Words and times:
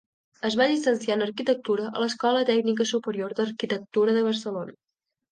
Es 0.47 0.55
va 0.59 0.65
llicenciar 0.69 1.17
en 1.17 1.25
arquitectura 1.25 1.83
a 1.89 2.01
l'Escola 2.03 2.41
Tècnica 2.49 2.87
Superior 2.93 3.35
d'Arquitectura 3.41 4.15
de 4.17 4.25
Barcelona. 4.29 4.75